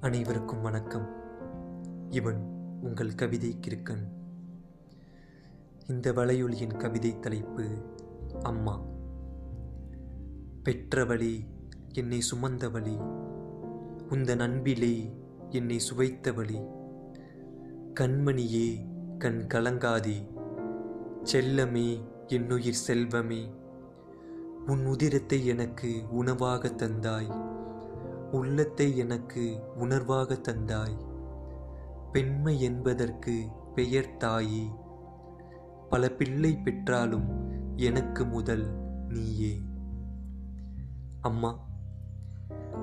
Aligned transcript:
அனைவருக்கும் 0.00 0.60
வணக்கம். 0.60 1.08
இவன் 2.10 2.42
உங்கள் 2.80 3.14
கவிதை 3.14 3.58
கிருக்கன் 3.60 4.08
இந்த 5.88 6.12
வலையொலியின் 6.12 6.76
கவிதை 6.76 7.20
தலைப்பு 7.20 7.68
அம்மா. 8.42 8.80
பெற்ற 10.62 11.04
வழி 11.04 11.46
என்னை 11.92 12.22
சுமந்த 12.30 12.70
வழி. 12.70 12.96
உந்த 14.08 14.34
நண்பிலே 14.34 15.16
என்னை 15.48 15.78
சுவைத்த 15.78 16.32
வழி. 16.32 16.58
கண்மணியே 18.00 18.86
கண் 19.18 19.46
கலங்காதே. 19.54 20.28
செல்லமே 21.32 22.04
என்னுயிர் 22.26 22.82
செல்வமே. 22.86 23.54
உன் 24.66 24.86
உதிரத்தை 24.86 25.44
எனக்கு 25.44 26.02
உணவாக 26.10 26.68
தந்தாய். 26.68 27.56
உள்ளத்தை 28.32 28.96
எனக்கு 28.96 29.60
உணர்வாக 29.78 30.40
தந்தாய். 30.40 30.96
பெண்மை 32.12 32.60
என்பதற்கு 32.60 33.48
பெயர் 33.74 34.16
தாயே. 34.16 34.70
பல 35.88 36.08
பிள்ளை 36.08 36.56
பெற்றாலும் 36.56 37.50
எனக்கு 37.76 38.26
முதல் 38.26 38.66
நீயே. 39.08 39.62
அம்மா 41.20 41.66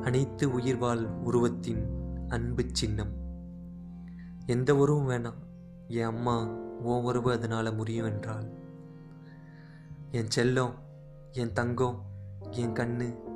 அனைத்து 0.02 0.52
உயிர்வாழ் 0.52 1.05
உருவத்தின் 1.23 1.88
அன்பு 2.27 2.66
சின்னம். 2.71 3.13
எந்த 4.46 4.76
உறவும் 4.76 5.09
வேணாம். 5.09 5.43
என் 5.88 6.05
அம்மா 6.05 6.63
ஓ 6.84 7.02
உறவு 7.02 7.32
அதனால் 7.32 7.76
முடியும் 7.76 8.05
என்றால் 8.05 8.54
என் 10.12 10.27
செல்லம் 10.35 10.71
என் 11.32 11.54
தங்கம் 11.54 12.02
என் 12.52 12.71
கண்ணு 12.71 13.34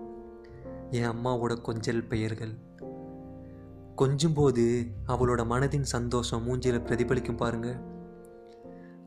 என் 0.91 1.09
அம்மாவோட 1.09 1.61
கொஞ்சல் 1.61 2.07
பெயர்கள். 2.07 2.53
கொஞ்சும்போது 3.95 4.87
அவளோட 5.07 5.45
மனதின் 5.45 5.81
சந்தோஷம் 5.81 6.47
மூஞ்சியில் 6.47 6.83
பிரதிபலிக்கும் 6.83 7.35
பாருங்க. 7.35 7.79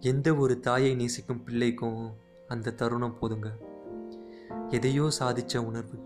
எந்த 0.01 0.35
ஒரு 0.35 0.61
தாயை 0.61 0.95
நேசிக்கும் 0.95 1.45
பிள்ளைக்கும் 1.45 2.17
அந்த 2.49 2.73
தருணம் 2.73 3.19
போதுங்க. 3.21 3.51
எதையோ 4.69 5.09
சாதிச்ச 5.21 5.59
உணர்வு. 5.59 5.99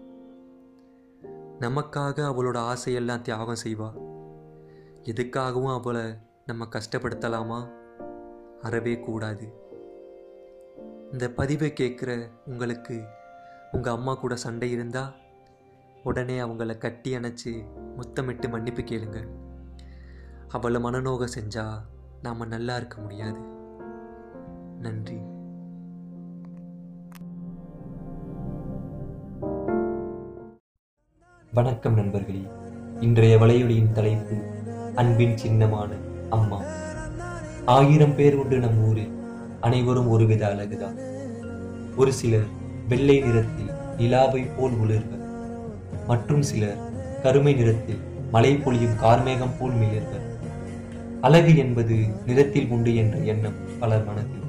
நமக்காக 1.61 2.19
அவளோட 2.19 2.59
ஆசையெல்லாம் 2.59 3.20
தியாகம் 3.20 3.62
செய்வா. 3.65 3.93
எதுக்காகவும் 5.03 5.72
அவளை 5.72 6.03
நம்ம 6.47 6.65
கஷ்டப்படுத்தலாமா? 6.65 7.70
அறவே 8.61 9.00
கூடாது. 9.00 9.53
இந்த 11.12 11.31
பதிவை 11.31 11.72
கேட்குற 11.81 12.31
உங்களுக்கு 12.47 13.03
உங்கள் 13.72 13.93
அம்மா 13.93 14.15
கூட 14.15 14.37
சண்டை 14.37 14.70
இருந்தால் 14.70 15.15
உடனே 16.07 16.41
அவங்கள 16.41 16.79
கட்டி 16.79 17.17
அணைச்சி 17.17 17.65
முத்தமிட்டு 17.97 18.49
மன்னிப்பு 18.49 18.83
கேளுங்க. 18.83 19.27
அவளை 20.49 20.83
மனநோக 20.83 21.29
செஞ்சா 21.39 21.65
நாம் 22.23 22.49
நல்லா 22.49 22.77
இருக்க 22.77 23.01
முடியாது. 23.01 23.39
நன்றி. 24.81 25.17
வணக்கம் 31.53 31.95
நண்பர்களே. 31.95 32.47
இன்றைய 33.01 33.37
வலையொலியின் 33.37 33.93
தலைப்பு 33.93 34.37
அன்பின் 34.95 35.37
சின்னமான 35.37 35.95
அம்மா. 36.31 36.62
ஆயிரம் 37.67 38.17
பேர் 38.17 38.34
உண்டு 38.34 38.59
நம் 38.59 38.84
ஊரில் 38.84 39.21
அனைவரும் 39.61 40.09
ஒருவித 40.09 40.47
அழகுதான். 40.47 40.99
ஒரு 41.97 42.12
சிலர் 42.12 42.47
வெள்ளை 42.89 43.21
நிறத்தில் 43.21 43.71
நிலாவை 43.97 44.43
போல் 44.43 44.73
ஒளிர்வர் 44.73 45.16
மற்றும் 46.07 46.43
சிலர் 46.43 46.79
கருமை 47.23 47.55
நிறத்தில் 47.55 48.01
மழை 48.31 48.57
பொழியும் 48.57 48.97
கார்மேகம் 48.97 49.59
போல் 49.59 49.73
மிளிர்வர் 49.73 50.25
அழகு 51.21 51.56
என்பது 51.56 51.94
நிறத்தில் 52.27 52.69
உண்டு 52.69 52.97
என்ற 52.97 53.19
எண்ணம் 53.19 53.78
பலர் 53.78 54.05
மனதில். 54.05 54.45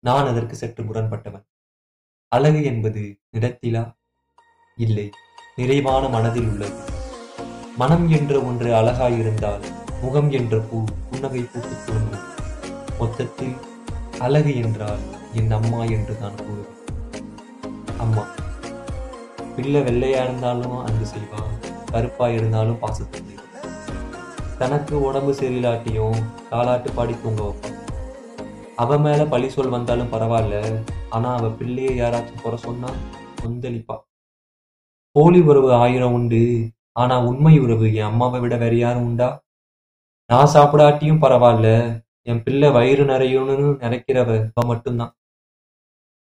நான் 0.00 0.26
அதற்கு 0.26 0.54
சற்று 0.54 0.84
முரண்பட்டவன். 0.84 1.44
அழகு 2.28 2.64
என்பது 2.64 3.18
நிறத்திலா? 3.32 3.94
இல்லை 4.76 5.10
நிறைவான 5.56 6.08
மனதில் 6.08 6.46
உள்ளது. 6.46 6.74
மனம் 7.76 8.08
என்ற 8.08 8.40
ஒன்று 8.40 8.74
அழகாயிருந்தால் 8.74 9.64
முகம் 10.00 10.30
என்ற 10.30 10.58
பூ 10.58 10.84
புன்னகை 11.10 11.40
பூத்து 11.40 11.76
தோன்றும் 11.86 12.28
மொத்தத்தில் 12.98 13.56
அழகு 14.18 14.56
என்றால் 14.56 14.98
என் 15.32 15.50
அம்மா 15.50 15.84
என்று 15.84 16.16
நான் 16.20 16.34
கூறுவேன். 16.34 16.78
அம்மா. 17.98 18.26
பிள்ளை 19.56 19.80
வெள்ளையா 19.80 20.22
இருந்தாலும் 20.24 20.78
அன்பு 20.78 21.06
செய்வா 21.06 21.42
கருப்பா 21.92 22.28
இருந்தாலும் 22.28 22.78
பாசத்தை 22.78 23.20
தனக்கு 24.58 25.00
உடம்பு 25.00 25.32
சரியில்லாட்டியும் 25.32 26.18
தாளாட்டு 26.50 26.94
பாடி 26.94 27.14
தூங்க 27.22 27.42
வைப்பான். 27.42 27.76
அவ 28.76 28.98
மேல 28.98 29.24
பழி 29.24 29.48
சொல் 29.48 29.68
வந்தாலும் 29.68 30.12
பரவாயில்ல 30.12 30.84
ஆனா 31.08 31.34
அவ 31.34 31.48
பிள்ளையை 31.50 32.00
யாராச்சும் 32.00 32.42
குறை 32.42 32.58
சொன்னா 32.58 32.90
கொந்தளிப்பா. 33.42 33.96
போலி 35.12 35.40
உறவு 35.40 35.72
ஆயிரம் 35.74 36.12
உண்டு 36.12 36.70
ஆனா 36.92 37.24
உண்மை 37.24 37.58
உறவு 37.58 37.94
என் 37.94 38.04
அம்மாவை 38.04 38.40
விட 38.40 38.56
வேற 38.56 38.74
யாரும் 38.74 39.02
உண்டா? 39.02 39.42
நான் 40.26 40.52
சாப்பிடாட்டியும் 40.54 41.22
பரவாயில்ல 41.24 41.68
என் 42.22 42.42
பிள்ளை 42.42 42.70
வயிறு 42.70 43.04
நிறையணும்னு 43.04 43.68
நினைக்கிறவ 43.84 44.50
அவ 44.54 44.66
மட்டும்தான். 44.66 45.16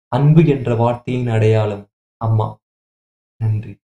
அன்பு 0.09 0.47
என்ற 0.47 0.75
வார்த்தையின் 0.75 1.29
அடையாளம் 1.29 1.91
அம்மா. 2.17 2.61
நன்றி. 3.43 3.79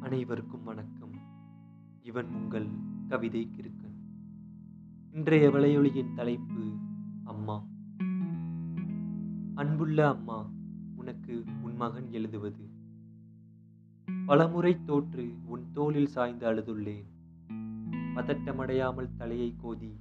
அனைவருக்கும் 0.00 0.64
வணக்கம். 0.64 1.10
இவன் 2.02 2.26
உங்கள் 2.26 2.68
கவிதை 3.08 3.50
கிறுக்கன். 3.56 3.96
இன்றைய 5.12 5.50
விளையொலியின் 5.50 6.14
தலைப்பு 6.14 6.76
அம்மா. 7.24 7.66
அன்புள்ள 9.54 10.08
அம்மா 10.08 10.50
உனக்கு 10.96 11.44
உன் 11.62 11.76
மகன் 11.76 12.12
எழுதுவது. 12.12 12.70
பலமுறை 14.26 14.84
தோற்று 14.84 15.34
உன் 15.44 15.70
தோளில் 15.72 16.06
சாய்ந்து 16.06 16.52
அழுதுள்ளேன். 16.52 17.18
பதட்டமடையாமல் 18.20 19.16
தலையை 19.16 19.54
கோதி 19.56 19.98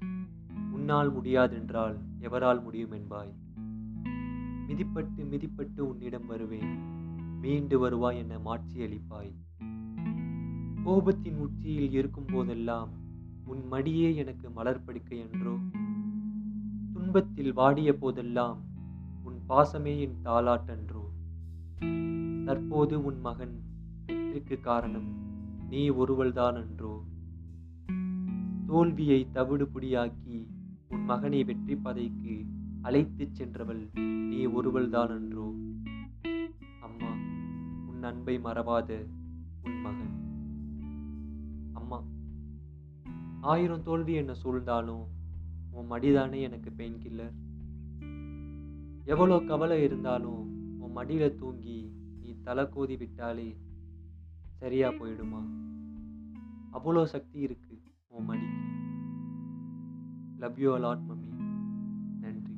உன்னால் 0.71 1.11
முடியாதென்றால் 1.13 1.97
எவரால் 2.21 2.63
முடியும் 2.63 2.91
என்பாய் 2.91 3.31
மிதிப்பட்டு 4.67 5.23
மிதிப்பட்டு 5.23 5.79
உன்னிடம் 5.79 6.25
வருவேன். 6.25 6.73
மீண்டு 7.41 7.79
வருவாய் 7.79 8.17
என 8.17 8.39
மாட்சி 8.39 8.79
அளிப்பாய். 8.79 9.31
கோபத்தின் 10.85 11.37
உச்சியில் 11.37 11.91
இருக்கும் 11.91 12.25
போதெல்லாம் 12.25 12.89
உன் 13.45 13.63
மடியே 13.71 14.15
எனக்கு 14.15 14.49
மலர் 14.49 14.83
படுக்கை 14.83 15.19
என்றோ 15.19 15.57
துன்பத்தில் 16.93 17.53
வாடிய 17.53 17.93
போதெல்லாம் 17.93 18.59
உன் 19.23 19.39
பாசமே 19.49 19.99
என் 19.99 20.17
தாளாட்டன்றோ? 20.25 21.05
தற்போது 22.45 23.05
உன் 23.05 23.19
மகன் 23.19 23.61
வெற்றிக்கு 24.07 24.59
காரணம் 24.59 25.09
நீ 25.69 25.89
ஒருவள்தான் 25.89 26.55
என்றோ 26.55 27.03
தோல்வியை 28.69 29.27
தவிடுபுடியாக்கி 29.33 30.47
உன் 30.89 31.03
மகனை 31.03 31.43
வெற்றி 31.43 31.75
பதைக்கு 31.75 32.45
அழைத்துச் 32.81 33.35
சென்றவள் 33.35 33.89
நீ 34.29 34.45
ஒருவள்தான் 34.45 35.09
என்றோ 35.09 35.53
அம்மா 36.79 37.11
உன் 37.87 38.03
அன்பை 38.03 38.37
மறவாத 38.37 39.07
உன் 39.63 39.81
மகன். 39.81 40.13
அம்மா 41.73 42.03
ஆயிரம் 43.41 43.83
தோல்வி 43.83 44.13
என்ன 44.13 44.33
சூழ்ந்தாலும் 44.43 45.03
உன் 45.71 45.91
மடிதானே 45.91 46.41
எனக்கு 46.41 46.71
பெயின் 46.71 47.01
கில்லர். 47.03 47.35
எவ்வளோ 49.05 49.39
கவலை 49.39 49.83
இருந்தாலும் 49.83 50.77
உன் 50.79 50.95
மடியில 50.97 51.35
தூங்கி 51.35 51.91
நீ 52.21 52.35
தலை 52.43 52.69
கோதி 52.69 52.97
விட்டாலே 52.97 53.57
சரியா 54.55 54.89
போயிடுமா? 54.89 55.41
அவ்வளோ 56.73 57.03
சக்தி 57.03 57.39
இருக்கு. 57.39 57.78
லவ் 60.41 60.59
யூ 60.59 60.77
அலாட் 60.77 61.01
மம்மி 61.07 61.31
நன்றி 62.21 62.53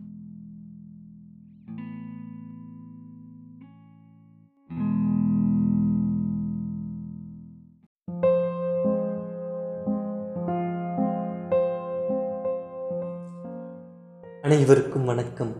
அனைவருக்கும் 14.41 15.05
வணக்கம். 15.05 15.53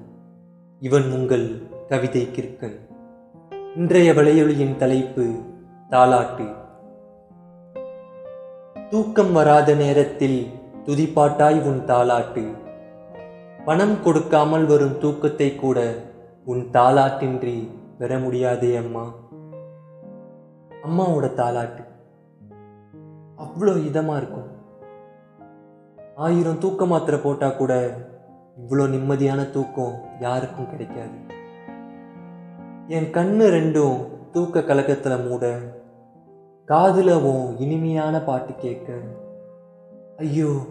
இவன் 0.79 1.12
உங்கள் 1.12 1.62
கவிதை 1.88 2.27
கிறுக்கன் 2.27 2.77
இன்றைய 3.75 4.13
வலையொலியின் 4.13 4.75
தலைப்பு 4.75 5.44
தாலாட்டு. 5.89 6.56
தூக்கம் 8.89 9.33
வராத 9.33 9.75
நேரத்தில் 9.75 10.60
துதிப்பாட்டாய் 10.85 11.59
உன் 11.63 11.81
தாலாட்டு 11.85 12.43
பணம் 13.65 13.97
கொடுக்காமல் 14.03 14.65
வரும் 14.65 14.97
தூக்கத்தை 14.97 15.55
கூட 15.55 15.79
உன் 16.45 16.63
தாலாட்டின்றி 16.73 17.57
பெற 17.97 18.17
முடியாதே 18.19 18.75
அம்மா. 18.75 19.03
அம்மாவோட 20.85 21.27
தாலாட்டு 21.39 21.83
அவ்வளோ 23.43 23.73
இதமா 23.89 24.15
இருக்கும். 24.17 24.49
ஆயிரம் 26.15 26.57
தூக்க 26.57 26.85
மாத்திரை 26.85 27.19
போட்டா 27.19 27.49
கூட 27.49 27.73
இவ்வளோ 28.61 28.87
நிம்மதியான 28.95 29.49
தூக்கம் 29.49 29.95
யாருக்கும் 30.19 30.69
கிடைக்காது. 30.69 31.17
என் 32.87 33.09
கண்ணு 33.17 33.45
ரெண்டும் 33.57 33.97
தூக்க 34.31 34.61
கலக்கத்தில் 34.61 35.23
மூட 35.29 35.45
காதுல 36.67 37.11
உன் 37.29 37.45
இனிமையான 37.59 38.15
பாட்டு 38.21 38.53
கேட்க 38.55 38.91
ஐயோ 40.21 40.65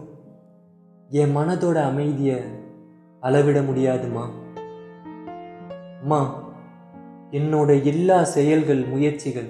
என் 1.09 1.37
மனதோட 1.37 1.83
அமைதியை 1.83 2.39
அளவிட 3.19 3.61
முடியாதுமா? 3.61 4.29
அம்மா 6.01 6.49
என்னோட 7.31 7.83
எல்லா 7.83 8.23
செயல்கள் 8.23 8.83
முயற்சிகள் 8.83 9.49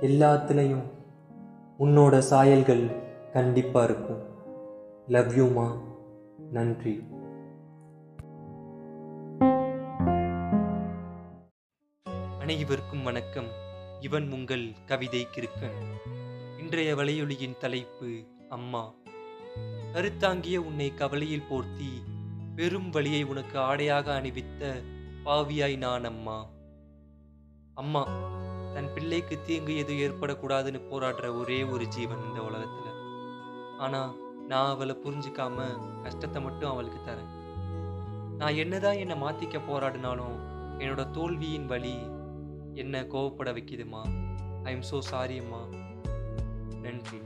எல்லாத்துலேயும் 0.00 0.82
உன்னோட 1.78 2.18
சாயல்கள் 2.18 2.90
கண்டிப்பாக 3.32 3.86
இருக்கும். 3.86 4.22
லவ் 5.06 5.32
யூமா 5.32 5.78
நன்றி. 6.50 7.04
அனைவருக்கும் 12.38 13.02
வணக்கம். 13.02 13.48
இவன் 14.00 14.32
உங்கள் 14.32 14.72
கவிதை 14.86 15.26
கிருக்கன் 15.34 15.80
இன்றைய 16.58 16.94
வலையொலியின் 16.94 17.58
தலைப்பு 17.58 18.24
அம்மா. 18.48 19.00
கருத்தாங்கிய 19.94 20.56
உன்னை 20.56 20.94
கவலையில் 20.94 21.48
போர்த்தி 21.50 21.90
பெரும் 22.54 22.90
வழியை 22.90 23.22
உனக்கு 23.22 23.58
ஆடையாக 23.58 24.20
அணிவித்த 24.20 24.84
பாவியாய் 25.24 25.76
நான் 25.78 26.04
அம்மா. 26.04 26.46
அம்மா 27.74 28.02
தன் 28.74 28.92
பிள்ளைக்கு 28.94 29.40
தீங்கு 29.46 29.76
எது 29.76 29.94
ஏற்படக்கூடாதுன்னு 29.94 30.80
போராடுற 30.90 31.38
ஒரே 31.38 31.64
ஒரு 31.64 31.86
ஜீவன் 31.88 32.22
இந்த 32.28 32.40
உலகத்துல. 32.40 32.88
ஆனா 33.78 34.12
நான் 34.48 34.70
அவளை 34.70 34.96
புரிஞ்சுக்காம 35.04 35.58
கஷ்டத்தை 36.02 36.42
மட்டும் 36.42 36.70
அவளுக்கு 36.70 37.10
தரேன். 37.10 37.32
நான் 38.38 38.54
என்னதான் 38.54 38.96
என்னை 38.96 39.16
மாத்திக்க 39.22 39.58
போராடினாலும் 39.68 40.36
என்னோட 40.78 41.10
தோல்வியின் 41.10 41.66
வழி 41.66 41.96
என்ன 42.74 43.02
கோவப்பட 43.02 43.50
வைக்குதுமா 43.52 44.02
ஐ 44.64 44.72
எம் 44.72 44.86
ஸோ 44.90 44.98
சாரி 44.98 45.38
அம்மா. 45.38 45.62
நன்றி. 46.82 47.20